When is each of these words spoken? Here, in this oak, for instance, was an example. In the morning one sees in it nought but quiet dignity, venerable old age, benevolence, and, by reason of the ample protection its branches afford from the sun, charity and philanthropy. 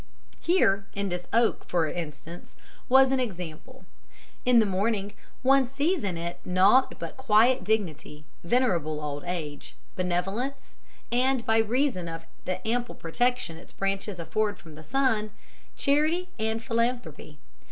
Here, 0.39 0.87
in 0.95 1.09
this 1.09 1.27
oak, 1.31 1.63
for 1.65 1.87
instance, 1.87 2.55
was 2.89 3.11
an 3.11 3.19
example. 3.19 3.85
In 4.45 4.57
the 4.57 4.65
morning 4.65 5.13
one 5.43 5.67
sees 5.67 6.03
in 6.03 6.17
it 6.17 6.39
nought 6.43 6.97
but 6.97 7.17
quiet 7.17 7.63
dignity, 7.63 8.25
venerable 8.43 8.99
old 8.99 9.23
age, 9.27 9.75
benevolence, 9.95 10.73
and, 11.11 11.45
by 11.45 11.59
reason 11.59 12.09
of 12.09 12.25
the 12.45 12.67
ample 12.67 12.95
protection 12.95 13.57
its 13.57 13.73
branches 13.73 14.19
afford 14.19 14.57
from 14.57 14.73
the 14.73 14.81
sun, 14.81 15.29
charity 15.77 16.29
and 16.39 16.63
philanthropy. 16.63 17.37